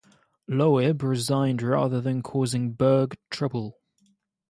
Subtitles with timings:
[0.47, 3.77] Loeb resigned rather than cause Berg trouble.